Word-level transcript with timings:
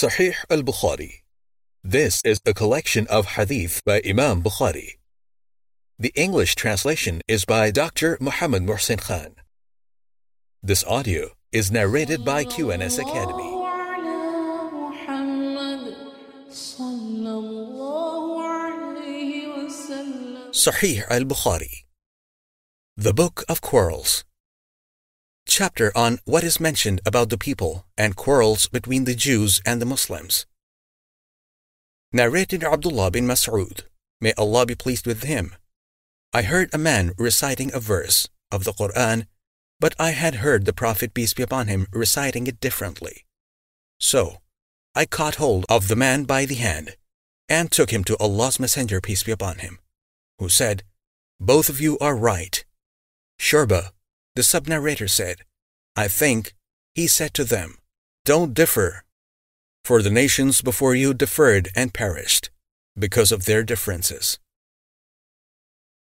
Sahih 0.00 0.32
al-Bukhari. 0.48 1.20
This 1.84 2.22
is 2.24 2.40
a 2.46 2.54
collection 2.54 3.06
of 3.08 3.36
hadith 3.36 3.84
by 3.84 4.00
Imam 4.00 4.42
Bukhari. 4.42 4.96
The 5.98 6.10
English 6.16 6.54
translation 6.54 7.20
is 7.28 7.44
by 7.44 7.70
Dr. 7.70 8.16
Muhammad 8.18 8.62
Muhsin 8.62 8.98
Khan. 8.98 9.34
This 10.62 10.82
audio 10.84 11.36
is 11.52 11.70
narrated 11.70 12.24
by 12.24 12.44
QNS 12.44 12.96
Academy. 13.04 13.50
Sahih 20.64 21.04
al-Bukhari. 21.10 21.84
The 22.96 23.12
Book 23.12 23.44
of 23.50 23.60
Quarrels. 23.60 24.24
Chapter 25.50 25.90
on 25.96 26.20
what 26.26 26.44
is 26.44 26.60
mentioned 26.60 27.00
about 27.04 27.28
the 27.28 27.36
people 27.36 27.84
and 27.98 28.14
quarrels 28.14 28.68
between 28.68 29.02
the 29.04 29.16
Jews 29.16 29.60
and 29.66 29.82
the 29.82 29.84
Muslims. 29.84 30.46
Narrated 32.12 32.62
Abdullah 32.62 33.10
bin 33.10 33.26
Mas'ud, 33.26 33.80
may 34.20 34.32
Allah 34.38 34.64
be 34.64 34.76
pleased 34.76 35.08
with 35.08 35.24
him. 35.24 35.56
I 36.32 36.42
heard 36.42 36.70
a 36.72 36.78
man 36.78 37.14
reciting 37.18 37.74
a 37.74 37.80
verse 37.80 38.28
of 38.52 38.62
the 38.62 38.72
Quran, 38.72 39.26
but 39.80 39.96
I 39.98 40.12
had 40.12 40.36
heard 40.36 40.66
the 40.66 40.72
Prophet 40.72 41.14
peace 41.14 41.34
be 41.34 41.42
upon 41.42 41.66
him 41.66 41.88
reciting 41.92 42.46
it 42.46 42.60
differently. 42.60 43.24
So, 43.98 44.38
I 44.94 45.04
caught 45.04 45.42
hold 45.42 45.66
of 45.68 45.88
the 45.88 45.96
man 45.96 46.24
by 46.24 46.44
the 46.44 46.54
hand 46.54 46.96
and 47.48 47.72
took 47.72 47.90
him 47.90 48.04
to 48.04 48.16
Allah's 48.18 48.60
Messenger 48.60 49.00
peace 49.00 49.24
be 49.24 49.32
upon 49.32 49.58
him 49.58 49.80
who 50.38 50.48
said, 50.48 50.84
Both 51.40 51.68
of 51.68 51.80
you 51.80 51.98
are 51.98 52.14
right. 52.14 52.64
Shu'ba, 53.40 53.90
the 54.40 54.44
sub-narrator 54.44 55.06
said, 55.06 55.42
I 55.94 56.08
think 56.08 56.54
he 56.94 57.06
said 57.06 57.34
to 57.34 57.44
them, 57.44 57.76
Don't 58.24 58.54
differ, 58.54 59.04
for 59.84 60.00
the 60.00 60.08
nations 60.08 60.62
before 60.62 60.94
you 60.94 61.12
differed 61.12 61.68
and 61.76 61.92
perished 61.92 62.48
because 62.98 63.32
of 63.32 63.44
their 63.44 63.62
differences. 63.62 64.38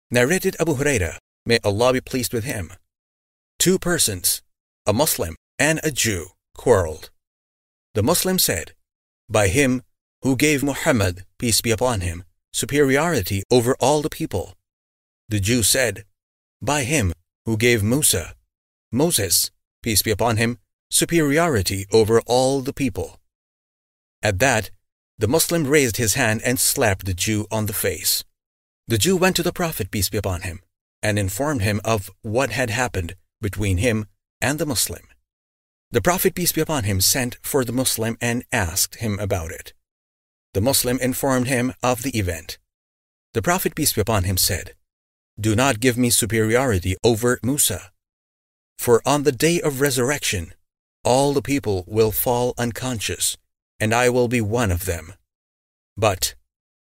Narrated 0.09 0.55
Abu 0.59 0.73
Huraira, 0.73 1.19
may 1.45 1.59
Allah 1.63 1.93
be 1.93 2.01
pleased 2.01 2.33
with 2.33 2.45
him. 2.45 2.73
Two 3.59 3.77
persons, 3.77 4.41
a 4.87 4.91
Muslim 4.91 5.35
and 5.59 5.79
a 5.83 5.91
Jew, 5.91 6.29
quarreled. 6.55 7.11
The 7.93 8.01
Muslim 8.01 8.39
said, 8.39 8.73
By 9.29 9.49
him 9.49 9.83
who 10.23 10.35
gave 10.35 10.63
Muhammad, 10.63 11.25
peace 11.37 11.61
be 11.61 11.69
upon 11.69 12.01
him, 12.01 12.23
superiority 12.51 13.43
over 13.51 13.75
all 13.79 14.01
the 14.01 14.09
people. 14.09 14.55
The 15.29 15.39
Jew 15.39 15.61
said, 15.61 16.05
By 16.59 16.85
him 16.85 17.13
who 17.45 17.57
gave 17.57 17.83
Musa, 17.83 18.35
Moses, 18.91 19.51
peace 19.83 20.01
be 20.01 20.11
upon 20.11 20.37
him, 20.37 20.59
superiority 20.89 21.85
over 21.91 22.21
all 22.21 22.61
the 22.61 22.73
people. 22.73 23.19
At 24.23 24.39
that, 24.39 24.71
the 25.17 25.27
Muslim 25.27 25.67
raised 25.67 25.97
his 25.97 26.15
hand 26.15 26.41
and 26.43 26.59
slapped 26.59 27.05
the 27.05 27.13
Jew 27.13 27.47
on 27.51 27.67
the 27.67 27.73
face. 27.73 28.23
The 28.87 28.97
Jew 28.97 29.15
went 29.15 29.35
to 29.37 29.43
the 29.43 29.53
Prophet, 29.53 29.91
peace 29.91 30.09
be 30.09 30.17
upon 30.17 30.41
him, 30.41 30.61
and 31.01 31.17
informed 31.17 31.61
him 31.61 31.81
of 31.83 32.09
what 32.21 32.51
had 32.51 32.69
happened 32.69 33.15
between 33.41 33.77
him 33.77 34.07
and 34.41 34.59
the 34.59 34.65
Muslim. 34.65 35.03
The 35.91 36.01
Prophet, 36.01 36.35
peace 36.35 36.51
be 36.51 36.61
upon 36.61 36.83
him, 36.83 36.99
sent 36.99 37.37
for 37.41 37.63
the 37.63 37.71
Muslim 37.71 38.17
and 38.19 38.43
asked 38.51 38.95
him 38.95 39.19
about 39.19 39.51
it. 39.51 39.73
The 40.53 40.61
Muslim 40.61 40.99
informed 40.99 41.47
him 41.47 41.73
of 41.83 42.03
the 42.03 42.17
event. 42.17 42.57
The 43.33 43.41
Prophet, 43.41 43.75
peace 43.75 43.93
be 43.93 44.01
upon 44.01 44.23
him, 44.23 44.37
said, 44.37 44.73
Do 45.39 45.55
not 45.55 45.79
give 45.79 45.97
me 45.97 46.09
superiority 46.09 46.95
over 47.03 47.39
Musa. 47.43 47.91
For 48.77 49.01
on 49.05 49.23
the 49.23 49.31
day 49.31 49.61
of 49.61 49.81
resurrection, 49.81 50.53
all 51.03 51.33
the 51.33 51.41
people 51.41 51.83
will 51.87 52.11
fall 52.11 52.53
unconscious, 52.57 53.37
and 53.79 53.93
I 53.93 54.09
will 54.09 54.27
be 54.27 54.41
one 54.41 54.71
of 54.71 54.85
them. 54.85 55.13
But 55.97 56.35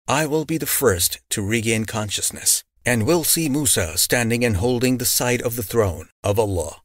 I 0.08 0.26
will 0.26 0.44
be 0.44 0.58
the 0.58 0.66
first 0.66 1.20
to 1.30 1.42
regain 1.42 1.84
consciousness, 1.84 2.64
and 2.84 3.06
will 3.06 3.24
see 3.24 3.48
Musa 3.48 3.96
standing 3.96 4.44
and 4.44 4.56
holding 4.56 4.98
the 4.98 5.04
side 5.04 5.42
of 5.42 5.56
the 5.56 5.62
throne 5.62 6.08
of 6.24 6.38
Allah. 6.38 6.82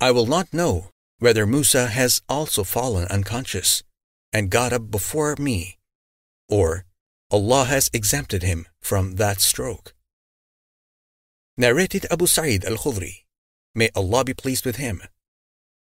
I 0.00 0.10
will 0.10 0.26
not 0.26 0.52
know 0.52 0.90
whether 1.18 1.46
Musa 1.46 1.88
has 1.88 2.22
also 2.28 2.64
fallen 2.64 3.06
unconscious 3.08 3.82
and 4.32 4.50
got 4.50 4.72
up 4.72 4.90
before 4.90 5.36
me, 5.36 5.78
or 6.48 6.84
Allah 7.30 7.64
has 7.64 7.90
exempted 7.92 8.42
him 8.42 8.66
from 8.80 9.16
that 9.16 9.40
stroke. 9.40 9.93
Narrated 11.56 12.06
Abu 12.10 12.26
Sa'id 12.26 12.64
al-Khudri, 12.64 13.24
may 13.74 13.88
Allah 13.94 14.24
be 14.24 14.34
pleased 14.34 14.66
with 14.66 14.76
him. 14.76 15.02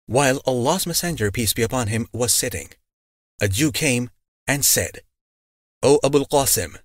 While 0.07 0.41
Allah's 0.47 0.87
Messenger, 0.87 1.31
peace 1.31 1.53
be 1.53 1.61
upon 1.61 1.87
him, 1.87 2.07
was 2.11 2.33
sitting, 2.33 2.69
a 3.39 3.47
Jew 3.47 3.71
came 3.71 4.09
and 4.47 4.65
said, 4.65 5.01
O 5.83 5.99
Abu 6.03 6.19
al-Qasim, 6.19 6.77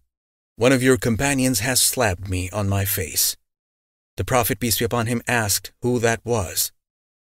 one 0.57 0.73
of 0.73 0.83
your 0.83 0.99
companions 0.99 1.61
has 1.61 1.81
slapped 1.81 2.29
me 2.29 2.51
on 2.51 2.69
my 2.69 2.85
face. 2.85 3.37
The 4.17 4.25
Prophet, 4.25 4.61
peace 4.61 4.79
be 4.79 4.85
upon 4.85 5.07
him, 5.07 5.23
asked 5.27 5.73
who 5.81 5.99
that 6.01 6.21
was. 6.25 6.71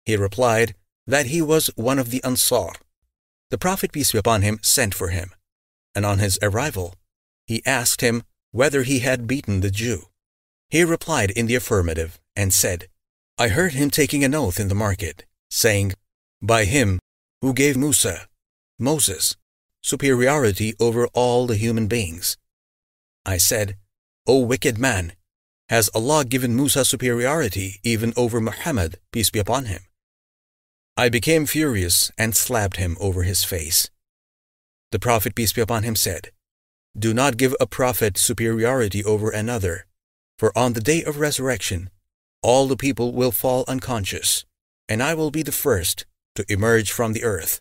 He 0.06 0.16
replied 0.16 0.74
that 1.06 1.26
he 1.26 1.42
was 1.42 1.70
one 1.76 1.98
of 1.98 2.10
the 2.10 2.24
Ansar, 2.24 2.72
the 3.50 3.58
Prophet, 3.58 3.92
peace 3.92 4.12
be 4.12 4.18
upon 4.18 4.40
him, 4.40 4.58
sent 4.62 4.94
for 4.94 5.08
him, 5.08 5.34
and 5.94 6.06
on 6.06 6.18
his 6.18 6.38
arrival, 6.40 6.94
he 7.46 7.62
asked 7.66 8.00
him 8.00 8.22
whether 8.52 8.84
he 8.84 9.00
had 9.00 9.26
beaten 9.26 9.60
the 9.60 9.70
Jew. 9.70 10.06
He 10.72 10.84
replied 10.84 11.30
in 11.32 11.48
the 11.48 11.54
affirmative 11.54 12.18
and 12.34 12.50
said, 12.50 12.88
I 13.36 13.48
heard 13.48 13.74
him 13.74 13.90
taking 13.90 14.24
an 14.24 14.34
oath 14.34 14.58
in 14.58 14.68
the 14.68 14.74
market, 14.74 15.26
saying, 15.50 15.92
By 16.40 16.64
him 16.64 16.98
who 17.42 17.52
gave 17.52 17.76
Musa, 17.76 18.26
Moses, 18.78 19.36
superiority 19.82 20.72
over 20.80 21.08
all 21.08 21.46
the 21.46 21.58
human 21.58 21.88
beings. 21.88 22.38
I 23.26 23.36
said, 23.36 23.76
O 24.26 24.38
wicked 24.38 24.78
man, 24.78 25.12
has 25.68 25.90
Allah 25.90 26.24
given 26.24 26.56
Musa 26.56 26.86
superiority 26.86 27.78
even 27.82 28.14
over 28.16 28.40
Muhammad, 28.40 28.98
peace 29.12 29.28
be 29.28 29.40
upon 29.40 29.66
him? 29.66 29.82
I 30.96 31.10
became 31.10 31.44
furious 31.44 32.10
and 32.16 32.34
slapped 32.34 32.78
him 32.78 32.96
over 32.98 33.24
his 33.24 33.44
face. 33.44 33.90
The 34.90 34.98
Prophet, 34.98 35.34
peace 35.34 35.52
be 35.52 35.60
upon 35.60 35.82
him, 35.82 35.96
said, 35.96 36.30
Do 36.98 37.12
not 37.12 37.36
give 37.36 37.54
a 37.60 37.66
prophet 37.66 38.16
superiority 38.16 39.04
over 39.04 39.28
another, 39.28 39.84
for 40.42 40.58
on 40.58 40.72
the 40.72 40.80
day 40.80 41.04
of 41.04 41.20
resurrection, 41.20 41.88
all 42.42 42.66
the 42.66 42.76
people 42.76 43.12
will 43.12 43.30
fall 43.30 43.64
unconscious, 43.68 44.44
and 44.88 45.00
I 45.00 45.14
will 45.14 45.30
be 45.30 45.44
the 45.44 45.52
first 45.52 46.04
to 46.34 46.44
emerge 46.48 46.90
from 46.90 47.12
the 47.12 47.22
earth, 47.22 47.60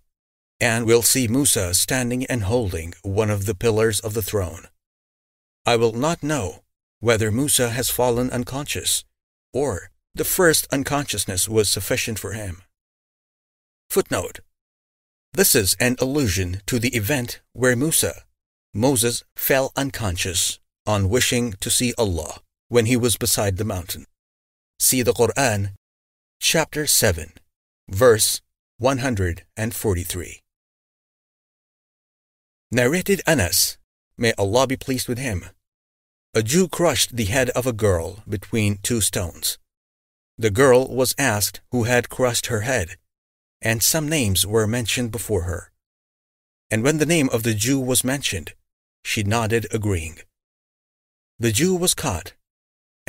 and 0.60 0.88
will 0.88 1.04
see 1.04 1.28
Musa 1.28 1.76
standing 1.76 2.26
and 2.26 2.42
holding 2.42 2.96
one 3.04 3.30
of 3.30 3.46
the 3.46 3.54
pillars 3.54 4.00
of 4.00 4.16
the 4.16 4.24
throne. 4.24 4.66
I 5.64 5.76
will 5.76 5.94
not 5.94 6.24
know 6.24 6.64
whether 7.00 7.30
Musa 7.30 7.70
has 7.70 7.92
fallen 7.92 8.32
unconscious, 8.32 9.06
or 9.54 9.92
the 10.16 10.24
first 10.24 10.66
unconsciousness 10.72 11.48
was 11.48 11.70
sufficient 11.70 12.18
for 12.18 12.32
him. 12.32 12.64
Footnote 13.92 14.40
This 15.34 15.54
is 15.54 15.76
an 15.80 15.98
allusion 16.00 16.62
to 16.66 16.80
the 16.80 16.96
event 16.96 17.42
where 17.54 17.76
Musa, 17.76 18.24
Moses, 18.74 19.24
fell 19.36 19.72
unconscious 19.76 20.60
on 20.88 21.10
wishing 21.10 21.54
to 21.60 21.70
see 21.70 21.94
Allah 21.96 22.42
when 22.72 22.86
he 22.86 22.96
was 22.96 23.18
beside 23.18 23.58
the 23.58 23.66
mountain. 23.76 24.06
See 24.80 25.02
the 25.02 25.12
Quran, 25.12 25.74
chapter 26.40 26.88
7, 26.88 27.34
verse 27.90 28.40
143. 28.78 30.40
Narrated 32.72 33.22
Anas, 33.28 33.78
may 34.18 34.32
Allah 34.38 34.68
be 34.68 34.78
pleased 34.78 35.10
with 35.10 35.18
him. 35.18 35.44
A 36.34 36.42
Jew 36.42 36.70
crushed 36.70 37.18
the 37.18 37.26
head 37.26 37.50
of 37.50 37.68
a 37.68 37.74
girl 37.74 38.24
between 38.26 38.80
two 38.82 39.02
stones. 39.02 39.58
The 40.38 40.50
girl 40.50 40.88
was 40.88 41.14
asked 41.18 41.60
who 41.72 41.84
had 41.84 42.08
crushed 42.08 42.46
her 42.46 42.62
head 42.62 42.96
and 43.62 43.84
some 43.84 44.08
names 44.08 44.48
were 44.48 44.66
mentioned 44.66 45.12
before 45.12 45.44
her. 45.44 45.72
And 46.72 46.84
when 46.84 46.98
the 46.98 47.06
name 47.06 47.30
of 47.34 47.44
the 47.44 47.54
Jew 47.54 47.80
was 47.80 48.04
mentioned, 48.04 48.54
she 49.04 49.24
nodded 49.24 49.68
agreeing. 49.72 50.20
The 51.38 51.52
Jew 51.52 51.76
was 51.76 51.94
caught, 51.94 52.34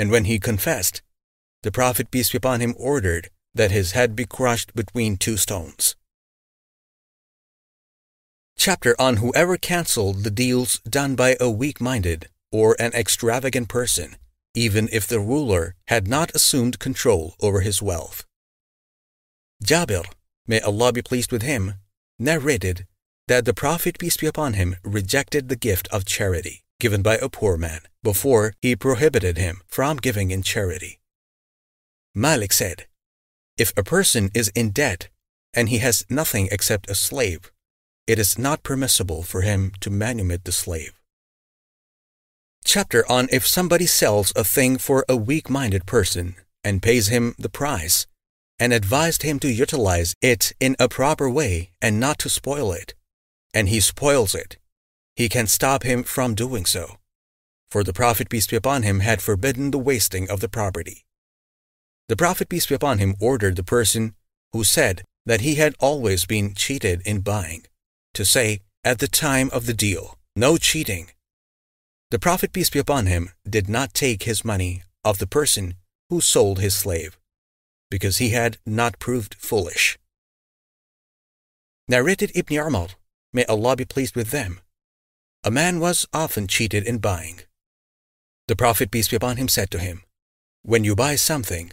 and 0.02 0.10
when 0.10 0.24
he 0.24 0.40
confessed, 0.40 1.00
the 1.62 1.70
Prophet, 1.70 2.10
peace 2.10 2.32
be 2.32 2.36
upon 2.36 2.58
him, 2.58 2.74
ordered 2.76 3.30
that 3.54 3.70
his 3.70 3.92
head 3.92 4.16
be 4.16 4.24
crushed 4.24 4.74
between 4.74 5.16
two 5.16 5.36
stones. 5.36 5.94
Chapter 8.58 9.00
on 9.00 9.18
whoever 9.18 9.56
cancelled 9.56 10.24
the 10.24 10.30
deals 10.32 10.80
done 10.80 11.14
by 11.14 11.36
a 11.38 11.48
weak-minded 11.48 12.28
or 12.50 12.74
an 12.80 12.90
extravagant 12.94 13.68
person, 13.68 14.16
even 14.56 14.88
if 14.90 15.06
the 15.06 15.20
ruler 15.20 15.76
had 15.86 16.08
not 16.08 16.34
assumed 16.34 16.80
control 16.80 17.36
over 17.40 17.60
his 17.60 17.80
wealth. 17.80 18.26
Jabir 19.62 20.02
may 20.48 20.60
Allah 20.62 20.92
be 20.92 21.02
pleased 21.02 21.30
with 21.30 21.42
him, 21.42 21.74
narrated 22.18 22.88
that 23.28 23.44
the 23.44 23.54
Prophet, 23.54 24.00
peace 24.00 24.16
be 24.16 24.26
upon 24.26 24.54
him, 24.54 24.74
rejected 24.82 25.48
the 25.48 25.54
gift 25.54 25.86
of 25.92 26.04
charity 26.04 26.61
given 26.82 27.00
by 27.00 27.16
a 27.18 27.28
poor 27.28 27.56
man 27.56 27.80
before 28.02 28.54
he 28.60 28.74
prohibited 28.74 29.38
him 29.38 29.60
from 29.68 29.98
giving 29.98 30.32
in 30.32 30.42
charity. 30.42 30.98
Malik 32.12 32.52
said, 32.52 32.86
If 33.56 33.72
a 33.76 33.84
person 33.84 34.32
is 34.34 34.48
in 34.56 34.70
debt 34.70 35.08
and 35.54 35.68
he 35.68 35.78
has 35.78 36.04
nothing 36.10 36.48
except 36.50 36.90
a 36.90 36.96
slave, 36.96 37.52
it 38.08 38.18
is 38.18 38.36
not 38.36 38.64
permissible 38.64 39.22
for 39.22 39.42
him 39.42 39.70
to 39.78 39.90
manumit 39.90 40.42
the 40.42 40.50
slave. 40.50 40.94
Chapter 42.64 43.08
on 43.08 43.28
if 43.30 43.46
somebody 43.46 43.86
sells 43.86 44.32
a 44.34 44.42
thing 44.42 44.76
for 44.76 45.04
a 45.08 45.16
weak 45.16 45.48
minded 45.48 45.86
person 45.86 46.34
and 46.64 46.82
pays 46.82 47.06
him 47.06 47.36
the 47.38 47.48
price, 47.48 48.08
and 48.58 48.72
advised 48.72 49.22
him 49.22 49.38
to 49.38 49.48
utilize 49.48 50.16
it 50.20 50.52
in 50.58 50.74
a 50.80 50.88
proper 50.88 51.30
way 51.30 51.70
and 51.80 52.00
not 52.00 52.18
to 52.18 52.28
spoil 52.28 52.72
it, 52.72 52.94
and 53.54 53.68
he 53.68 53.78
spoils 53.78 54.34
it, 54.34 54.56
he 55.16 55.28
can 55.28 55.46
stop 55.46 55.82
him 55.82 56.02
from 56.02 56.34
doing 56.34 56.64
so. 56.64 56.96
For 57.70 57.84
the 57.84 57.92
Prophet, 57.92 58.28
peace 58.28 58.46
be 58.46 58.56
upon 58.56 58.82
him, 58.82 59.00
had 59.00 59.22
forbidden 59.22 59.70
the 59.70 59.78
wasting 59.78 60.30
of 60.30 60.40
the 60.40 60.48
property. 60.48 61.04
The 62.08 62.16
Prophet, 62.16 62.48
peace 62.48 62.66
be 62.66 62.74
upon 62.74 62.98
him, 62.98 63.14
ordered 63.20 63.56
the 63.56 63.64
person 63.64 64.14
who 64.52 64.64
said 64.64 65.04
that 65.24 65.40
he 65.40 65.54
had 65.54 65.74
always 65.80 66.26
been 66.26 66.54
cheated 66.54 67.00
in 67.06 67.20
buying 67.20 67.64
to 68.14 68.24
say, 68.24 68.60
at 68.84 68.98
the 68.98 69.08
time 69.08 69.48
of 69.52 69.66
the 69.66 69.74
deal, 69.74 70.18
no 70.36 70.56
cheating. 70.56 71.10
The 72.10 72.18
Prophet, 72.18 72.52
peace 72.52 72.68
be 72.68 72.78
upon 72.78 73.06
him, 73.06 73.30
did 73.48 73.68
not 73.68 73.94
take 73.94 74.24
his 74.24 74.44
money 74.44 74.82
of 75.04 75.18
the 75.18 75.26
person 75.26 75.74
who 76.10 76.20
sold 76.20 76.58
his 76.58 76.74
slave, 76.74 77.18
because 77.90 78.18
he 78.18 78.30
had 78.30 78.58
not 78.66 78.98
proved 78.98 79.34
foolish. 79.36 79.98
Narrated 81.88 82.32
Ibn 82.34 82.58
Umar, 82.58 82.88
may 83.32 83.44
Allah 83.46 83.76
be 83.76 83.84
pleased 83.84 84.14
with 84.14 84.30
them, 84.30 84.60
a 85.44 85.50
man 85.50 85.80
was 85.80 86.06
often 86.12 86.46
cheated 86.46 86.86
in 86.86 86.98
buying. 86.98 87.40
The 88.46 88.56
Prophet, 88.56 88.90
peace 88.90 89.08
be 89.08 89.16
upon 89.16 89.38
him, 89.38 89.48
said 89.48 89.70
to 89.72 89.78
him, 89.78 90.02
When 90.62 90.84
you 90.84 90.94
buy 90.94 91.16
something, 91.16 91.72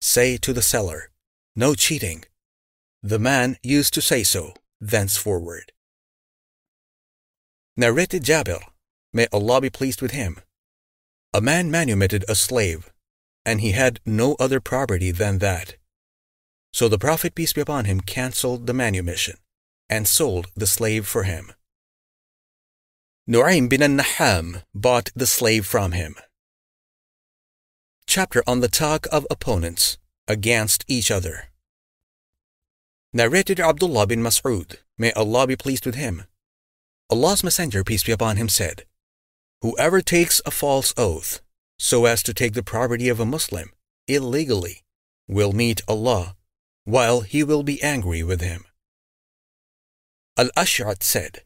say 0.00 0.36
to 0.38 0.52
the 0.52 0.62
seller, 0.62 1.10
No 1.56 1.74
cheating. 1.74 2.24
The 3.02 3.18
man 3.18 3.56
used 3.62 3.94
to 3.94 4.02
say 4.02 4.22
so 4.22 4.54
thenceforward. 4.80 5.72
Narrated 7.76 8.24
Jabir, 8.24 8.60
may 9.12 9.26
Allah 9.32 9.60
be 9.60 9.70
pleased 9.70 10.02
with 10.02 10.12
him. 10.12 10.38
A 11.34 11.40
man 11.40 11.70
manumitted 11.70 12.24
a 12.28 12.34
slave, 12.34 12.90
and 13.44 13.60
he 13.60 13.72
had 13.72 14.00
no 14.06 14.36
other 14.38 14.60
property 14.60 15.10
than 15.10 15.38
that. 15.38 15.76
So 16.72 16.88
the 16.88 16.98
Prophet, 16.98 17.34
peace 17.34 17.52
be 17.52 17.60
upon 17.60 17.86
him, 17.86 18.00
cancelled 18.00 18.66
the 18.66 18.74
manumission 18.74 19.38
and 19.88 20.06
sold 20.06 20.48
the 20.54 20.66
slave 20.66 21.06
for 21.06 21.24
him. 21.24 21.52
Nu'aym 23.30 23.68
bin 23.68 23.82
al-Naham 23.82 24.62
bought 24.74 25.10
the 25.14 25.26
slave 25.26 25.66
from 25.66 25.92
him. 25.92 26.16
Chapter 28.06 28.42
on 28.46 28.60
the 28.60 28.68
talk 28.68 29.06
of 29.12 29.26
opponents 29.30 29.98
against 30.26 30.82
each 30.88 31.10
other. 31.10 31.50
Narrated 33.12 33.60
Abdullah 33.60 34.06
bin 34.06 34.22
Mas'ud, 34.22 34.78
may 34.96 35.12
Allah 35.12 35.46
be 35.46 35.56
pleased 35.56 35.84
with 35.84 35.94
him. 35.94 36.24
Allah's 37.10 37.44
Messenger, 37.44 37.84
peace 37.84 38.02
be 38.02 38.12
upon 38.12 38.38
him, 38.38 38.48
said, 38.48 38.86
Whoever 39.60 40.00
takes 40.00 40.40
a 40.46 40.50
false 40.50 40.94
oath 40.96 41.42
so 41.78 42.06
as 42.06 42.22
to 42.22 42.32
take 42.32 42.54
the 42.54 42.62
property 42.62 43.10
of 43.10 43.20
a 43.20 43.26
Muslim 43.26 43.72
illegally 44.06 44.84
will 45.26 45.52
meet 45.52 45.82
Allah 45.86 46.34
while 46.84 47.20
he 47.20 47.44
will 47.44 47.62
be 47.62 47.82
angry 47.82 48.22
with 48.22 48.40
him. 48.40 48.64
Al 50.38 50.48
Ash'at 50.56 51.02
said, 51.02 51.42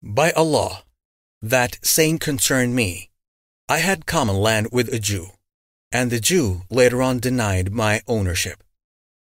By 0.00 0.30
Allah, 0.30 0.84
that 1.42 1.78
saying 1.82 2.18
concerned 2.18 2.74
me. 2.74 3.10
I 3.68 3.78
had 3.78 4.06
common 4.06 4.36
land 4.36 4.68
with 4.70 4.92
a 4.92 5.00
Jew, 5.00 5.28
and 5.90 6.10
the 6.10 6.20
Jew 6.20 6.62
later 6.70 7.02
on 7.02 7.18
denied 7.18 7.72
my 7.72 8.00
ownership. 8.06 8.62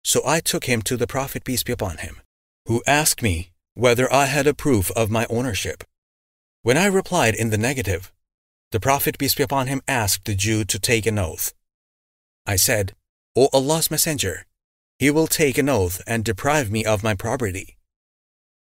So 0.03 0.23
I 0.27 0.41
took 0.41 0.65
him 0.65 0.83
to 0.83 0.97
the 0.97 1.07
Prophet, 1.07 1.45
peace 1.45 1.63
be 1.63 1.73
upon 1.73 1.99
him, 1.99 2.21
who 2.67 2.83
asked 2.87 3.23
me 3.23 3.51
whether 3.75 4.11
I 4.13 4.27
had 4.27 4.47
a 4.47 4.55
proof 4.55 4.91
of 4.93 5.11
my 5.11 5.27
ownership. 5.29 5.85
When 6.63 6.79
I 6.79 6.87
replied 6.87 7.35
in 7.35 7.51
the 7.51 7.59
negative, 7.59 8.13
the 8.73 8.81
Prophet, 8.81 9.19
peace 9.19 9.35
be 9.35 9.43
upon 9.43 9.67
him, 9.67 9.83
asked 9.87 10.25
the 10.25 10.35
Jew 10.35 10.65
to 10.65 10.79
take 10.79 11.07
an 11.07 11.19
oath. 11.19 11.53
I 12.47 12.57
said, 12.57 12.95
O 13.37 13.49
Allah's 13.53 13.91
Messenger, 13.91 14.47
he 14.99 15.11
will 15.11 15.27
take 15.27 15.59
an 15.59 15.69
oath 15.69 16.01
and 16.07 16.25
deprive 16.25 16.71
me 16.71 16.85
of 16.85 17.03
my 17.03 17.15
property. 17.15 17.77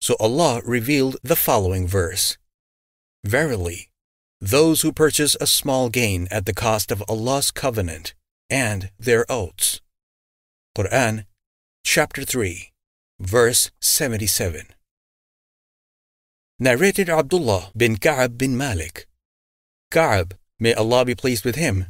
So 0.00 0.16
Allah 0.18 0.60
revealed 0.64 1.16
the 1.22 1.36
following 1.36 1.86
verse 1.86 2.36
Verily, 3.26 3.90
those 4.40 4.82
who 4.82 4.92
purchase 4.92 5.36
a 5.40 5.46
small 5.46 5.88
gain 5.88 6.28
at 6.30 6.46
the 6.46 6.54
cost 6.54 6.90
of 6.90 7.02
Allah's 7.08 7.50
covenant 7.50 8.14
and 8.48 8.90
their 8.98 9.26
oaths. 9.28 9.80
Quran, 10.76 11.26
chapter 11.84 12.24
3, 12.24 12.72
verse 13.18 13.70
77 13.80 14.68
narrated 16.58 17.10
Abdullah 17.10 17.70
bin 17.76 17.96
Ka'ab 17.96 18.38
bin 18.38 18.56
Malik. 18.56 19.06
Ka'ab, 19.90 20.34
may 20.58 20.72
Allah 20.72 21.04
be 21.04 21.14
pleased 21.14 21.44
with 21.44 21.56
him, 21.56 21.84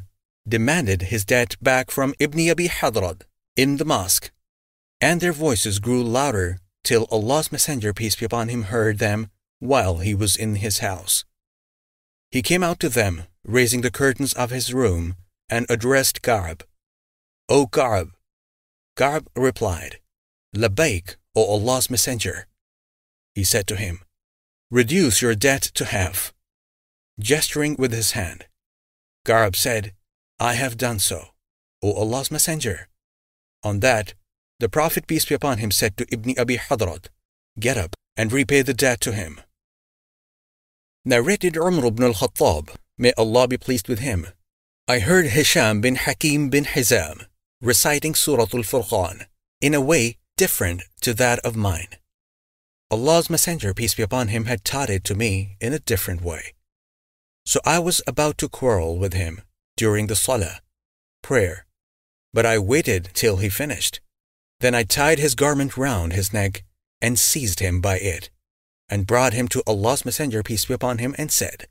demanded 0.46 1.02
his 1.02 1.24
debt 1.24 1.56
back 1.62 1.90
from 1.90 2.14
Ibn 2.18 2.50
Abi 2.50 2.68
Hadrad 2.68 3.22
in 3.56 3.76
the 3.76 3.84
mosque, 3.84 4.32
and 5.00 5.20
their 5.20 5.32
voices 5.32 5.78
grew 5.78 6.02
louder 6.02 6.58
till 6.82 7.06
Allah's 7.10 7.52
Messenger, 7.52 7.92
peace 7.92 8.16
be 8.16 8.26
upon 8.26 8.48
him, 8.48 8.64
heard 8.64 8.98
them 8.98 9.28
while 9.60 9.98
he 9.98 10.14
was 10.14 10.36
in 10.36 10.56
his 10.56 10.78
house. 10.78 11.24
He 12.30 12.42
came 12.42 12.62
out 12.62 12.80
to 12.80 12.88
them, 12.88 13.24
raising 13.44 13.80
the 13.80 13.90
curtains 13.90 14.32
of 14.32 14.50
his 14.50 14.74
room, 14.74 15.16
and 15.48 15.66
addressed 15.68 16.22
Ka'ab. 16.22 16.64
O 17.48 17.66
Ka'ab! 17.66 18.12
Ka'ab 18.96 19.28
replied, 19.36 20.00
Labbaik, 20.54 21.16
O 21.34 21.44
Allah's 21.44 21.90
Messenger. 21.90 22.46
He 23.34 23.44
said 23.44 23.66
to 23.68 23.76
him, 23.76 24.00
Reduce 24.70 25.22
your 25.22 25.34
debt 25.34 25.62
to 25.74 25.84
half. 25.84 26.32
Gesturing 27.20 27.76
with 27.78 27.92
his 27.92 28.12
hand, 28.12 28.46
Ka'ab 29.24 29.54
said, 29.54 29.92
I 30.38 30.54
have 30.54 30.76
done 30.76 30.98
so, 30.98 31.28
O 31.82 31.92
Allah's 31.92 32.30
Messenger. 32.30 32.88
On 33.62 33.80
that, 33.80 34.14
the 34.58 34.68
Prophet, 34.68 35.06
peace 35.06 35.24
be 35.24 35.34
upon 35.34 35.58
him, 35.58 35.70
said 35.70 35.96
to 35.96 36.06
Ibn 36.10 36.34
Abi 36.38 36.56
Hadrad, 36.56 37.08
Get 37.58 37.76
up 37.76 37.94
and 38.16 38.32
repay 38.32 38.62
the 38.62 38.74
debt 38.74 39.00
to 39.02 39.12
him. 39.12 39.40
Narrated 41.08 41.56
Umar 41.56 41.86
ibn 41.86 42.02
al-Khattab, 42.02 42.70
may 42.98 43.12
Allah 43.16 43.46
be 43.46 43.56
pleased 43.56 43.88
with 43.88 44.00
him. 44.00 44.26
I 44.88 44.98
heard 44.98 45.26
Hisham 45.26 45.80
bin 45.80 45.94
Hakim 45.94 46.50
bin 46.50 46.64
Hizam 46.64 47.26
reciting 47.62 48.16
Surah 48.16 48.48
Al-Furqan 48.52 49.26
in 49.60 49.72
a 49.72 49.80
way 49.80 50.18
different 50.36 50.82
to 51.02 51.14
that 51.14 51.38
of 51.46 51.54
mine. 51.54 51.94
Allah's 52.90 53.30
Messenger, 53.30 53.72
peace 53.72 53.94
be 53.94 54.02
upon 54.02 54.28
him, 54.28 54.46
had 54.46 54.64
taught 54.64 54.90
it 54.90 55.04
to 55.04 55.14
me 55.14 55.56
in 55.60 55.72
a 55.72 55.78
different 55.78 56.22
way. 56.22 56.54
So 57.44 57.60
I 57.64 57.78
was 57.78 58.02
about 58.08 58.36
to 58.38 58.48
quarrel 58.48 58.98
with 58.98 59.12
him 59.12 59.42
during 59.76 60.08
the 60.08 60.16
Salah, 60.16 60.60
prayer, 61.22 61.66
but 62.34 62.44
I 62.44 62.58
waited 62.58 63.10
till 63.14 63.36
he 63.36 63.48
finished. 63.48 64.00
Then 64.58 64.74
I 64.74 64.82
tied 64.82 65.20
his 65.20 65.36
garment 65.36 65.76
round 65.76 66.14
his 66.14 66.32
neck 66.32 66.64
and 67.00 67.16
seized 67.16 67.60
him 67.60 67.80
by 67.80 67.98
it, 67.98 68.28
and 68.88 69.06
brought 69.06 69.32
him 69.32 69.48
to 69.48 69.62
Allah's 69.66 70.04
Messenger, 70.04 70.42
peace 70.42 70.64
be 70.64 70.74
upon 70.74 70.98
him, 70.98 71.14
and 71.18 71.30
said, 71.30 71.66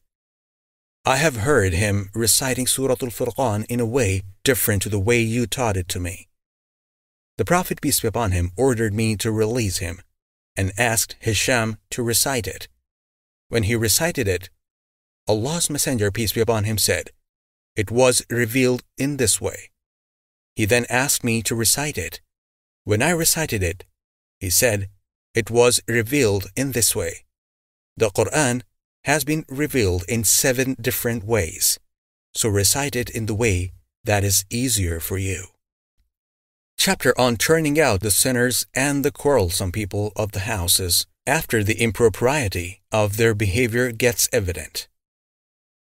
I 1.06 1.18
have 1.18 1.38
heard 1.38 1.74
him 1.74 2.10
reciting 2.14 2.66
Surah 2.66 2.96
Al-Furqan 3.02 3.66
in 3.70 3.80
a 3.80 3.86
way 3.86 4.24
different 4.44 4.82
to 4.84 4.90
the 4.90 5.00
way 5.00 5.22
you 5.22 5.46
taught 5.46 5.78
it 5.78 5.88
to 5.90 6.00
me. 6.00 6.28
The 7.38 7.46
Prophet, 7.46 7.80
peace 7.82 8.00
be 8.00 8.08
upon 8.08 8.32
him, 8.32 8.52
ordered 8.58 8.94
me 8.94 9.16
to 9.18 9.32
release 9.32 9.78
him 9.78 10.02
and 10.56 10.72
asked 10.78 11.16
Hisham 11.20 11.78
to 11.92 12.02
recite 12.02 12.48
it. 12.48 12.68
When 13.50 13.64
he 13.64 13.76
recited 13.76 14.28
it, 14.28 14.50
Allah's 15.28 15.70
Messenger, 15.70 16.12
peace 16.12 16.34
be 16.34 16.42
upon 16.42 16.64
him, 16.64 16.78
said, 16.78 17.12
It 17.76 17.92
was 17.92 18.26
revealed 18.30 18.84
in 18.98 19.18
this 19.18 19.40
way. 19.40 19.70
He 20.56 20.66
then 20.66 20.86
asked 20.90 21.24
me 21.24 21.42
to 21.44 21.56
recite 21.56 21.98
it. 21.98 22.22
When 22.84 23.02
I 23.02 23.12
recited 23.12 23.62
it, 23.62 23.86
he 24.40 24.50
said, 24.50 24.90
It 25.36 25.52
was 25.52 25.82
revealed 25.88 26.48
in 26.56 26.72
this 26.72 26.96
way. 26.96 27.26
The 27.98 28.10
Quran 28.10 28.64
has 29.04 29.24
been 29.24 29.46
revealed 29.48 30.04
in 30.08 30.24
seven 30.24 30.76
different 30.82 31.24
ways, 31.24 31.78
so 32.34 32.50
recite 32.50 32.96
it 32.96 33.10
in 33.10 33.28
the 33.28 33.36
way 33.36 33.74
that 34.04 34.24
is 34.24 34.46
easier 34.50 35.00
for 35.00 35.20
you 35.20 35.50
chapter 36.86 37.20
on 37.20 37.36
turning 37.36 37.80
out 37.80 38.02
the 38.02 38.12
sinners 38.12 38.68
and 38.76 39.04
the 39.04 39.12
quarrelsome 39.12 39.72
people 39.72 40.12
of 40.16 40.34
the 40.34 40.42
houses 40.42 41.08
after 41.26 41.64
the 41.64 41.82
impropriety 41.82 42.82
of 42.92 43.18
their 43.18 43.34
behavior 43.34 43.92
gets 43.92 44.30
evident. 44.32 44.88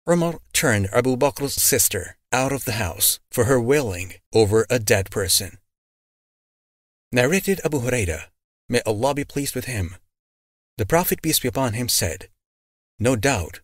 Umar 0.10 0.40
turned 0.54 0.88
Abu 0.94 1.18
Bakr's 1.18 1.56
sister 1.56 2.16
out 2.32 2.54
of 2.54 2.64
the 2.64 2.74
house 2.74 3.20
for 3.30 3.44
her 3.46 3.60
wailing 3.60 4.14
over 4.34 4.66
a 4.70 4.80
dead 4.80 5.10
person. 5.12 5.58
Narrated 7.12 7.60
Abu 7.66 7.82
Huraira, 7.82 8.28
may 8.74 8.82
Allah 8.88 9.14
be 9.14 9.24
pleased 9.24 9.54
with 9.54 9.66
him. 9.66 9.96
The 10.80 10.88
Prophet, 10.88 11.22
peace 11.22 11.40
be 11.40 11.48
upon 11.48 11.74
him, 11.74 11.88
said, 11.88 12.30
No 13.00 13.16
doubt, 13.16 13.62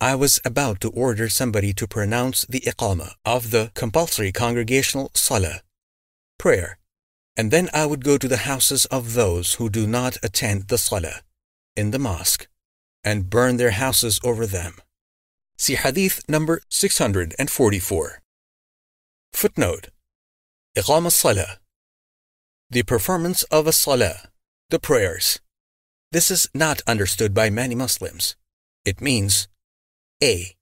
I 0.00 0.14
was 0.14 0.40
about 0.46 0.80
to 0.80 0.90
order 0.90 1.28
somebody 1.28 1.74
to 1.74 1.86
pronounce 1.86 2.46
the 2.46 2.60
iqamah 2.60 3.12
of 3.24 3.50
the 3.50 3.70
compulsory 3.74 4.32
congregational 4.32 5.10
salah 5.14 5.60
prayer, 6.38 6.78
and 7.36 7.50
then 7.50 7.68
I 7.74 7.84
would 7.84 8.02
go 8.02 8.16
to 8.16 8.28
the 8.28 8.48
houses 8.48 8.86
of 8.86 9.12
those 9.12 9.54
who 9.54 9.68
do 9.68 9.86
not 9.86 10.16
attend 10.22 10.68
the 10.68 10.78
salah, 10.78 11.20
in 11.76 11.90
the 11.90 11.98
mosque 11.98 12.48
and 13.04 13.30
burn 13.30 13.58
their 13.58 13.76
houses 13.84 14.18
over 14.24 14.46
them. 14.46 14.74
See 15.58 15.74
Hadith 15.74 16.28
number 16.28 16.62
644. 16.70 18.22
Footnote 19.32 19.88
Iqam 20.76 21.10
salah 21.10 21.58
The 22.70 22.82
performance 22.82 23.42
of 23.44 23.66
a 23.66 23.72
salah, 23.72 24.30
the 24.68 24.80
prayers. 24.80 25.40
This 26.10 26.28
is 26.28 26.48
not 26.52 26.82
understood 26.88 27.32
by 27.32 27.50
many 27.50 27.76
Muslims. 27.76 28.34
It 28.84 29.00
means 29.00 29.46
A. 30.20 30.56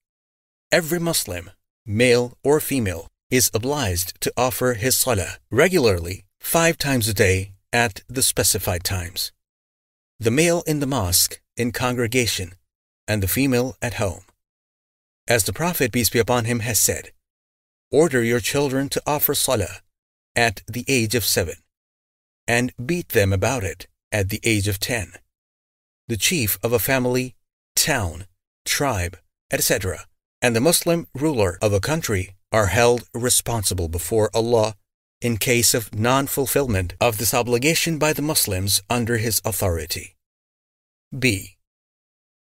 Every 0.71 0.99
Muslim, 0.99 1.51
male 1.87 2.37
or 2.45 2.61
female, 2.61 3.09
is 3.31 3.51
obliged 3.55 4.21
to 4.21 4.33
offer 4.37 4.75
his 4.75 4.95
salah 4.95 5.39
regularly 5.51 6.25
five 6.39 6.77
times 6.77 7.09
a 7.09 7.15
day 7.15 7.53
at 7.73 8.03
the 8.07 8.23
specified 8.23 8.85
times. 8.85 9.33
The 10.21 10.31
male 10.31 10.63
in 10.67 10.81
the 10.81 10.87
mosque 10.87 11.41
in 11.57 11.73
congregation 11.73 12.53
and 13.09 13.23
the 13.23 13.29
female 13.29 13.75
at 13.81 13.95
home. 13.95 14.25
As 15.27 15.45
the 15.45 15.55
Prophet, 15.55 15.93
peace 15.93 16.11
be 16.11 16.19
upon 16.19 16.45
him, 16.45 16.61
has 16.61 16.79
said, 16.79 17.13
Order 17.91 18.23
your 18.23 18.41
children 18.41 18.91
to 18.91 19.03
offer 19.07 19.35
salah 19.35 19.81
at 20.37 20.63
the 20.67 20.85
age 20.89 21.15
of 21.15 21.25
seven, 21.25 21.55
and 22.47 22.73
beat 22.85 23.11
them 23.11 23.33
about 23.33 23.65
it 23.65 23.87
at 24.15 24.29
the 24.29 24.41
age 24.45 24.69
of 24.69 24.79
ten. 24.79 25.13
The 26.09 26.17
chief 26.17 26.57
of 26.63 26.73
a 26.73 26.79
family, 26.79 27.35
town, 27.75 28.27
tribe, 28.65 29.19
etc., 29.51 30.07
and 30.41 30.55
the 30.55 30.61
Muslim 30.61 31.09
ruler 31.15 31.59
of 31.61 31.73
a 31.73 31.81
country 31.81 32.35
are 32.53 32.67
held 32.67 33.09
responsible 33.13 33.89
before 33.89 34.31
Allah 34.33 34.77
in 35.21 35.37
case 35.39 35.75
of 35.75 35.95
non 35.95 36.27
fulfillment 36.29 36.95
of 37.01 37.19
this 37.19 37.35
obligation 37.35 37.99
by 37.99 38.13
the 38.13 38.23
Muslims 38.23 38.81
under 38.89 39.17
his 39.17 39.43
authority. 39.45 40.15
B. 41.19 41.57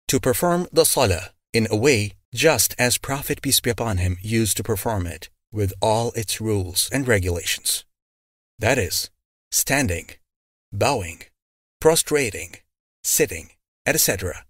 To 0.10 0.20
perform 0.20 0.68
the 0.74 0.84
Salah 0.84 1.32
in 1.54 1.68
a 1.72 1.78
way 1.78 2.14
just 2.34 2.76
as 2.78 2.98
Prophet 2.98 3.42
peace 3.42 3.62
be 3.62 3.70
upon 3.70 3.98
him 3.98 4.18
used 4.22 4.58
to 4.58 4.64
perform 4.64 5.08
it 5.08 5.30
with 5.52 5.74
all 5.82 6.12
its 6.14 6.42
rules 6.42 6.90
and 6.92 7.08
regulations. 7.08 7.86
That 8.60 8.78
is, 8.78 9.10
standing, 9.52 10.08
bowing, 10.72 11.22
prostrating, 11.82 12.56
sitting, 13.04 13.50
etc., 13.86 14.46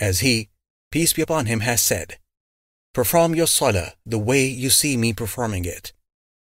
as 0.00 0.20
he, 0.20 0.48
peace 0.90 1.12
be 1.12 1.22
upon 1.22 1.46
him, 1.46 1.60
has 1.60 1.80
said, 1.80 2.18
Perform 2.92 3.36
your 3.36 3.46
salah 3.46 3.92
the 4.04 4.18
way 4.18 4.44
you 4.46 4.70
see 4.70 4.96
me 4.96 5.12
performing 5.12 5.64
it. 5.64 5.92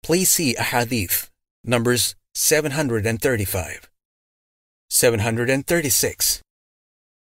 Please 0.02 0.30
see 0.30 0.56
a 0.56 0.62
hadith, 0.62 1.30
numbers 1.62 2.16
735, 2.34 3.88
736, 4.90 6.42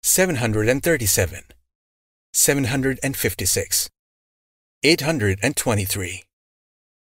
737, 0.03 1.43
756, 2.33 3.89
823, 4.83 6.23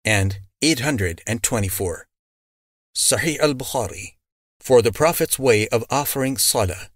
and 0.05 0.39
824. 0.62 2.05
Sahih 2.96 3.39
al-Bukhari, 3.39 4.18
for 4.59 4.81
the 4.81 4.91
Prophet's 4.91 5.39
way 5.39 5.67
of 5.69 5.85
offering 5.89 6.37
salah, 6.37 6.89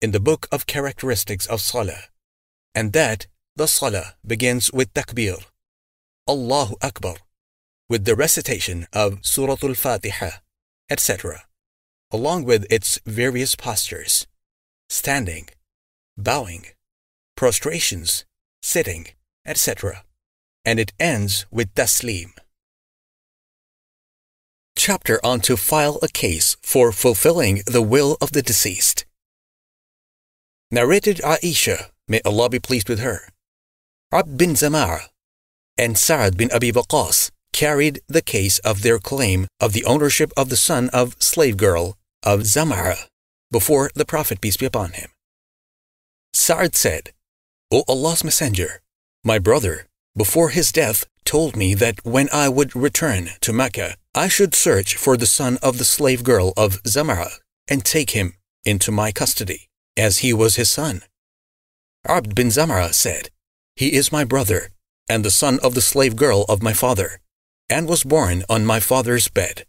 in 0.00 0.10
the 0.10 0.20
book 0.20 0.46
of 0.52 0.66
characteristics 0.66 1.46
of 1.46 1.60
salah, 1.60 2.04
and 2.74 2.92
that 2.92 3.26
the 3.56 3.66
salah 3.66 4.14
begins 4.26 4.72
with 4.72 4.92
takbir, 4.94 5.44
Allahu 6.28 6.76
Akbar, 6.82 7.16
with 7.88 8.04
the 8.04 8.14
recitation 8.14 8.86
of 8.92 9.18
Surah 9.22 9.56
Al-Fatiha, 9.62 10.30
etc., 10.90 11.44
along 12.10 12.44
with 12.44 12.66
its 12.70 12.98
various 13.06 13.54
postures, 13.54 14.26
standing, 14.88 15.48
bowing, 16.16 16.66
prostrations, 17.36 18.24
sitting, 18.62 19.08
etc., 19.46 20.04
and 20.64 20.78
it 20.78 20.92
ends 21.00 21.46
with 21.50 21.74
taslim. 21.74 22.32
Chapter 24.88 25.20
on 25.22 25.40
to 25.40 25.58
file 25.58 25.98
a 26.00 26.08
case 26.08 26.56
for 26.62 26.92
fulfilling 26.92 27.60
the 27.66 27.82
will 27.82 28.16
of 28.22 28.32
the 28.32 28.40
deceased. 28.40 29.04
Narrated 30.70 31.18
Aisha, 31.18 31.90
may 32.08 32.22
Allah 32.24 32.48
be 32.48 32.58
pleased 32.58 32.88
with 32.88 33.00
her. 33.00 33.28
Abd 34.10 34.38
bin 34.38 34.54
Zamar 34.54 35.10
and 35.76 35.98
Sa'ad 35.98 36.38
bin 36.38 36.50
Abi 36.52 36.72
Waqqas 36.72 37.30
carried 37.52 38.00
the 38.08 38.22
case 38.22 38.60
of 38.60 38.80
their 38.80 38.98
claim 38.98 39.46
of 39.60 39.74
the 39.74 39.84
ownership 39.84 40.32
of 40.38 40.48
the 40.48 40.56
son 40.56 40.88
of 40.94 41.22
slave 41.22 41.58
girl 41.58 41.98
of 42.22 42.46
Zamara 42.46 43.08
before 43.52 43.90
the 43.94 44.06
Prophet 44.06 44.40
peace 44.40 44.56
be 44.56 44.64
upon 44.64 44.92
him. 44.92 45.10
Sa'ad 46.32 46.74
said, 46.74 47.12
O 47.70 47.84
Allah's 47.86 48.24
Messenger, 48.24 48.80
my 49.22 49.38
brother, 49.38 49.86
before 50.16 50.48
his 50.48 50.72
death, 50.72 51.04
told 51.26 51.56
me 51.56 51.74
that 51.74 52.02
when 52.06 52.30
I 52.32 52.48
would 52.48 52.74
return 52.74 53.32
to 53.42 53.52
Mecca, 53.52 53.96
I 54.18 54.26
should 54.26 54.52
search 54.52 54.96
for 54.96 55.16
the 55.16 55.26
son 55.26 55.58
of 55.62 55.78
the 55.78 55.84
slave 55.84 56.24
girl 56.24 56.52
of 56.56 56.82
Zamara 56.82 57.30
and 57.68 57.84
take 57.84 58.10
him 58.10 58.34
into 58.64 58.90
my 58.90 59.12
custody, 59.12 59.70
as 59.96 60.18
he 60.18 60.32
was 60.32 60.56
his 60.56 60.68
son. 60.68 61.02
Abd 62.04 62.34
bin 62.34 62.48
Zamara 62.48 62.92
said, 62.92 63.30
He 63.76 63.94
is 63.94 64.10
my 64.10 64.24
brother, 64.24 64.70
and 65.08 65.24
the 65.24 65.30
son 65.30 65.60
of 65.62 65.76
the 65.76 65.80
slave 65.80 66.16
girl 66.16 66.44
of 66.48 66.64
my 66.64 66.72
father, 66.72 67.20
and 67.70 67.86
was 67.88 68.02
born 68.02 68.42
on 68.48 68.66
my 68.66 68.80
father's 68.80 69.28
bed. 69.28 69.66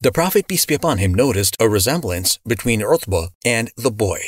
The 0.00 0.12
Prophet, 0.12 0.46
peace 0.46 0.66
be 0.66 0.74
upon 0.74 0.98
him, 0.98 1.12
noticed 1.12 1.56
a 1.58 1.68
resemblance 1.68 2.38
between 2.46 2.82
Utbah 2.82 3.30
and 3.44 3.72
the 3.76 3.90
boy. 3.90 4.20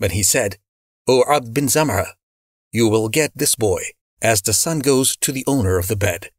But 0.00 0.10
he 0.10 0.24
said, 0.24 0.58
O 1.06 1.22
Abd 1.32 1.54
bin 1.54 1.66
Zamara, 1.66 2.14
you 2.72 2.88
will 2.88 3.08
get 3.08 3.30
this 3.36 3.54
boy 3.54 3.82
as 4.20 4.42
the 4.42 4.52
son 4.52 4.80
goes 4.80 5.16
to 5.18 5.30
the 5.30 5.44
owner 5.46 5.78
of 5.78 5.86
the 5.86 5.94
bed. 5.94 6.30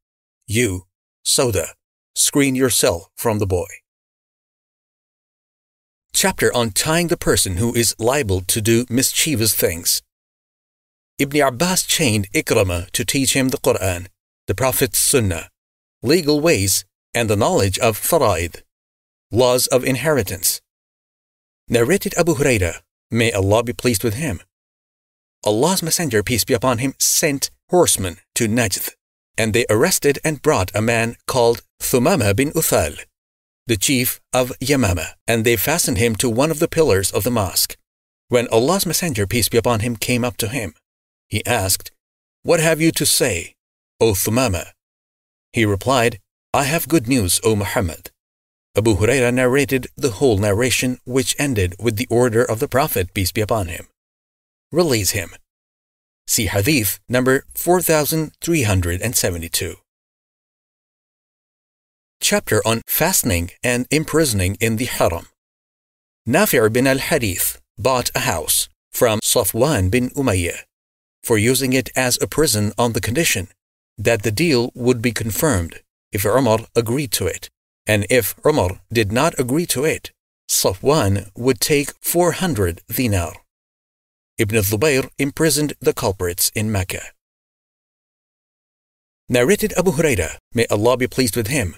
You, 0.46 0.88
Sauda, 1.26 1.79
screen 2.20 2.54
yourself 2.54 3.10
from 3.16 3.40
the 3.40 3.48
boy. 3.48 3.68
Chapter 6.14 6.54
on 6.54 6.72
tying 6.72 7.08
the 7.08 7.18
person 7.18 7.58
who 7.58 7.74
is 7.74 7.96
liable 7.98 8.42
to 8.42 8.62
do 8.62 8.86
mischievous 8.90 9.56
things. 9.56 10.02
Ibn 11.18 11.42
Abbas 11.42 11.84
chained 11.84 12.30
Ikramah 12.34 12.92
to 12.92 13.06
teach 13.06 13.36
him 13.36 13.50
the 13.50 13.58
Quran, 13.58 14.08
the 14.48 14.56
Prophet's 14.56 15.00
Sunnah, 15.00 15.50
legal 16.04 16.42
ways, 16.42 16.84
and 17.14 17.30
the 17.30 17.36
knowledge 17.38 17.80
of 17.80 17.98
faraid, 17.98 18.64
laws 19.32 19.68
of 19.68 19.84
inheritance. 19.86 20.62
Narrated 21.70 22.14
Abu 22.18 22.36
Huraira, 22.36 22.82
may 23.10 23.32
Allah 23.32 23.64
be 23.64 23.74
pleased 23.74 24.04
with 24.04 24.16
him. 24.16 24.42
Allah's 25.46 25.82
Messenger, 25.82 26.24
peace 26.24 26.44
be 26.44 26.54
upon 26.54 26.80
him, 26.80 26.96
sent 27.00 27.50
horsemen 27.70 28.18
to 28.36 28.48
Najd, 28.48 28.96
and 29.40 29.54
they 29.54 29.66
arrested 29.70 30.20
and 30.24 30.42
brought 30.42 30.70
a 30.76 30.82
man 30.82 31.16
called 31.26 31.62
Thumama 31.82 32.36
bin 32.36 32.52
Uthal, 32.52 33.00
the 33.66 33.78
chief 33.78 34.20
of 34.34 34.52
Yamama, 34.60 35.14
and 35.26 35.46
they 35.46 35.56
fastened 35.56 35.98
him 35.98 36.16
to 36.18 36.30
one 36.30 36.52
of 36.52 36.60
the 36.60 36.68
pillars 36.68 37.10
of 37.10 37.24
the 37.24 37.32
mosque. 37.32 37.78
When 38.28 38.48
Allah's 38.50 38.86
Messenger, 38.86 39.26
peace 39.26 39.48
be 39.48 39.58
upon 39.58 39.80
him, 39.80 39.96
came 39.96 40.26
up 40.26 40.38
to 40.38 40.50
him, 40.50 40.74
he 41.30 41.46
asked, 41.46 41.92
What 42.44 42.60
have 42.60 42.82
you 42.82 42.92
to 42.92 43.06
say, 43.06 43.56
O 44.02 44.12
Thumama? 44.12 44.74
He 45.54 45.66
replied, 45.66 46.20
I 46.54 46.64
have 46.64 46.90
good 46.90 47.08
news, 47.08 47.40
O 47.44 47.56
Muhammad. 47.56 48.12
Abu 48.76 48.96
Huraira 48.96 49.34
narrated 49.34 49.88
the 49.96 50.12
whole 50.12 50.38
narration, 50.38 51.00
which 51.06 51.36
ended 51.40 51.76
with 51.80 51.96
the 51.96 52.08
order 52.10 52.44
of 52.44 52.60
the 52.60 52.68
Prophet, 52.68 53.14
peace 53.14 53.32
be 53.32 53.42
upon 53.42 53.68
him. 53.68 53.88
Release 54.72 55.12
him. 55.12 55.32
See 56.30 56.46
Hadith 56.46 57.02
number 57.10 57.44
4372. 57.56 59.76
Chapter 62.22 62.62
on 62.68 62.84
Fastening 62.86 63.50
and 63.64 63.88
Imprisoning 63.90 64.56
in 64.60 64.76
the 64.76 64.86
Haram. 64.86 65.26
Nafi' 66.28 66.72
bin 66.72 66.86
al 66.86 67.00
Harith 67.00 67.60
bought 67.80 68.12
a 68.14 68.20
house 68.20 68.70
from 68.92 69.20
Safwan 69.22 69.90
bin 69.90 70.12
Umayyah 70.12 70.66
for 71.24 71.40
using 71.40 71.74
it 71.74 71.90
as 71.96 72.22
a 72.22 72.28
prison 72.28 72.74
on 72.78 72.94
the 72.94 73.02
condition 73.02 73.48
that 73.98 74.22
the 74.22 74.32
deal 74.32 74.72
would 74.76 75.02
be 75.02 75.12
confirmed 75.12 75.80
if 76.12 76.26
Umar 76.26 76.60
agreed 76.76 77.12
to 77.14 77.26
it, 77.26 77.50
and 77.88 78.06
if 78.08 78.36
Umar 78.46 78.82
did 78.94 79.12
not 79.12 79.34
agree 79.40 79.66
to 79.66 79.84
it, 79.84 80.12
Safwan 80.48 81.32
would 81.36 81.60
take 81.60 81.96
400 82.02 82.82
dinar. 82.88 83.34
Ibn 84.40 84.56
Zubayr 84.64 85.08
imprisoned 85.20 85.74
the 85.80 85.94
culprits 85.94 86.50
in 86.56 86.72
Mecca. 86.72 87.04
Narrated 89.30 89.74
Abu 89.78 89.92
Huraira, 89.92 90.38
may 90.56 90.66
Allah 90.72 90.98
be 90.98 91.06
pleased 91.06 91.36
with 91.36 91.48
him, 91.48 91.76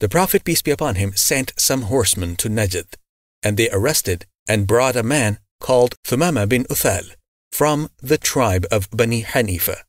the 0.00 0.08
Prophet, 0.08 0.44
peace 0.44 0.60
be 0.60 0.70
upon 0.70 0.96
him, 0.96 1.16
sent 1.16 1.52
some 1.56 1.82
horsemen 1.82 2.36
to 2.36 2.50
Najd, 2.50 2.96
and 3.42 3.56
they 3.56 3.70
arrested 3.70 4.26
and 4.46 4.66
brought 4.66 4.96
a 4.96 5.02
man 5.02 5.38
called 5.60 5.94
Thumama 6.04 6.46
bin 6.46 6.64
Uthal 6.64 7.14
from 7.50 7.88
the 8.02 8.18
tribe 8.18 8.66
of 8.70 8.90
Bani 8.90 9.22
Hanifa 9.22 9.84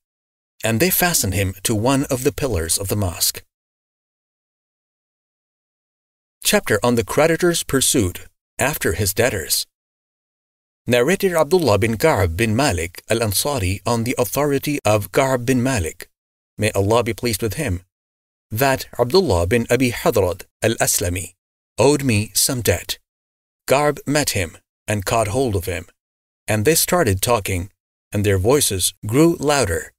and 0.66 0.80
they 0.80 0.90
fastened 0.90 1.36
him 1.36 1.54
to 1.62 1.76
one 1.76 2.06
of 2.06 2.24
the 2.24 2.32
pillars 2.32 2.80
of 2.80 2.88
the 2.88 2.96
mosque. 2.96 3.44
Chapter 6.44 6.80
on 6.84 6.96
the 6.96 7.04
creditor's 7.04 7.62
pursuit 7.62 8.28
after 8.58 8.94
his 8.94 9.14
debtors. 9.14 9.68
Narrated 10.88 11.34
Abdullah 11.34 11.80
bin 11.80 11.98
Ka'b 11.98 12.38
bin 12.38 12.56
Malik 12.56 13.02
al-Ansari 13.10 13.82
on 13.88 14.04
the 14.04 14.14
authority 14.20 14.78
of 14.86 15.12
Ka'b 15.12 15.44
bin 15.44 15.64
Malik, 15.64 16.12
may 16.60 16.70
Allah 16.74 17.04
be 17.04 17.12
pleased 17.12 17.42
with 17.42 17.56
him, 17.56 17.82
that 18.52 18.86
Abdullah 19.00 19.48
bin 19.48 19.66
Abi 19.72 19.90
Hadrad 19.90 20.44
al-Aslami 20.62 21.34
owed 21.80 22.04
me 22.04 22.30
some 22.36 22.62
debt. 22.62 23.00
Ka'b 23.66 23.98
met 24.06 24.32
him 24.32 24.58
and 24.88 25.08
caught 25.08 25.30
hold 25.30 25.56
of 25.56 25.66
him, 25.66 25.88
and 26.48 26.66
they 26.66 26.76
started 26.76 27.20
talking, 27.20 27.72
and 28.12 28.24
their 28.24 28.38
voices 28.38 28.94
grew 29.08 29.38
louder. 29.40 29.92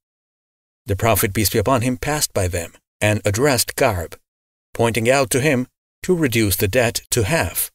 The 0.85 0.95
Prophet, 0.95 1.33
peace 1.33 1.49
be 1.49 1.59
upon 1.59 1.81
him, 1.81 1.97
passed 1.97 2.33
by 2.33 2.47
them 2.47 2.71
and 3.01 3.19
addressed 3.25 3.75
Ka'b, 3.75 4.15
pointing 4.73 5.09
out 5.09 5.31
to 5.31 5.41
him 5.41 5.67
to 6.03 6.15
reduce 6.15 6.55
the 6.55 6.69
debt 6.69 7.01
to 7.09 7.23
half. 7.23 7.71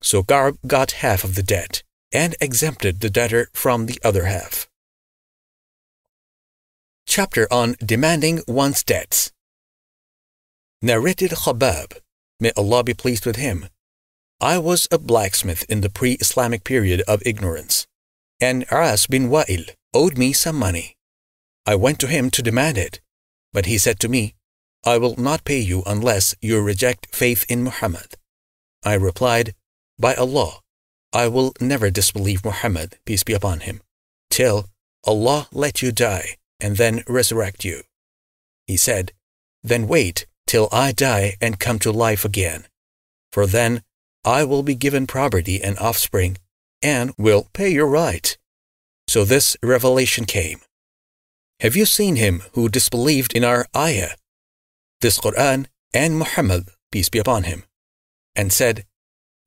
So 0.00 0.22
Ka'b 0.22 0.56
got 0.66 1.02
half 1.02 1.22
of 1.22 1.34
the 1.34 1.42
debt 1.42 1.82
and 2.16 2.34
exempted 2.40 3.00
the 3.00 3.10
debtor 3.10 3.50
from 3.52 3.84
the 3.84 4.00
other 4.02 4.24
half. 4.24 4.70
Chapter 7.06 7.46
on 7.52 7.76
Demanding 7.84 8.40
One's 8.48 8.82
Debts 8.82 9.32
Narrated 10.80 11.32
Khabab, 11.32 11.98
may 12.40 12.52
Allah 12.56 12.82
be 12.84 12.94
pleased 12.94 13.26
with 13.26 13.36
him, 13.36 13.68
I 14.40 14.56
was 14.56 14.88
a 14.90 14.98
blacksmith 14.98 15.64
in 15.68 15.82
the 15.82 15.90
pre 15.90 16.12
Islamic 16.14 16.64
period 16.64 17.02
of 17.06 17.22
ignorance, 17.26 17.86
and 18.40 18.64
As 18.70 19.06
bin 19.06 19.28
Wa'il 19.28 19.68
owed 19.92 20.16
me 20.16 20.32
some 20.32 20.56
money. 20.56 20.96
I 21.66 21.74
went 21.74 21.98
to 22.00 22.06
him 22.06 22.30
to 22.30 22.42
demand 22.42 22.78
it, 22.78 23.00
but 23.52 23.66
he 23.66 23.76
said 23.76 24.00
to 24.00 24.08
me, 24.08 24.34
I 24.84 24.96
will 24.96 25.16
not 25.16 25.44
pay 25.44 25.60
you 25.60 25.82
unless 25.84 26.34
you 26.40 26.62
reject 26.62 27.14
faith 27.14 27.44
in 27.50 27.62
Muhammad. 27.62 28.16
I 28.82 28.94
replied, 28.94 29.54
By 29.98 30.14
Allah, 30.14 30.60
I 31.16 31.28
will 31.28 31.54
never 31.62 31.88
disbelieve 31.88 32.44
Muhammad, 32.44 32.98
peace 33.06 33.22
be 33.22 33.32
upon 33.32 33.60
him, 33.60 33.80
till 34.28 34.68
Allah 35.06 35.48
let 35.50 35.80
you 35.80 35.90
die 35.90 36.36
and 36.60 36.76
then 36.76 37.04
resurrect 37.08 37.64
you. 37.64 37.84
He 38.66 38.76
said, 38.76 39.12
Then 39.62 39.88
wait 39.88 40.26
till 40.46 40.68
I 40.70 40.92
die 40.92 41.36
and 41.40 41.58
come 41.58 41.78
to 41.78 41.90
life 41.90 42.26
again, 42.26 42.66
for 43.32 43.46
then 43.46 43.82
I 44.26 44.44
will 44.44 44.62
be 44.62 44.74
given 44.74 45.06
property 45.06 45.62
and 45.62 45.78
offspring, 45.78 46.36
and 46.82 47.14
will 47.16 47.48
pay 47.54 47.70
your 47.70 47.86
right. 47.86 48.36
So 49.08 49.24
this 49.24 49.56
revelation 49.62 50.26
came. 50.26 50.60
Have 51.60 51.76
you 51.76 51.86
seen 51.86 52.16
him 52.16 52.42
who 52.52 52.68
disbelieved 52.68 53.34
in 53.34 53.42
our 53.42 53.64
ayah, 53.74 54.16
this 55.00 55.18
Quran, 55.18 55.64
and 55.94 56.18
Muhammad, 56.18 56.68
peace 56.92 57.08
be 57.08 57.18
upon 57.18 57.44
him, 57.44 57.64
and 58.34 58.52
said, 58.52 58.84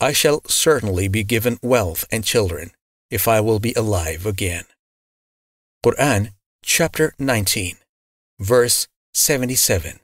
I 0.02 0.14
shall 0.14 0.42
certainly 0.48 1.08
be 1.08 1.24
given 1.24 1.60
wealth 1.62 2.06
and 2.12 2.24
children 2.24 2.72
if 3.12 3.28
I 3.28 3.42
will 3.42 3.60
be 3.60 3.74
alive 3.74 4.26
again. 4.26 4.64
Quran 5.86 6.32
chapter 6.64 7.14
19, 7.20 7.78
verse 8.40 8.88
77. 9.14 10.00